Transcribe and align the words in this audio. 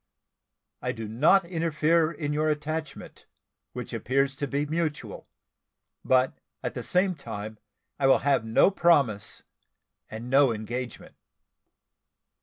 I 0.81 0.93
do 0.93 1.07
not 1.07 1.45
interfere 1.45 2.11
in 2.11 2.33
your 2.33 2.49
attachment, 2.49 3.27
which 3.73 3.93
appears 3.93 4.35
to 4.37 4.47
be 4.47 4.65
mutual; 4.65 5.27
but 6.03 6.39
at 6.63 6.73
the 6.73 6.81
same 6.81 7.13
time, 7.13 7.59
I 7.99 8.07
will 8.07 8.17
have 8.25 8.43
no 8.43 8.71
promise, 8.71 9.43
and 10.09 10.27
no 10.27 10.51
engagement. 10.53 11.13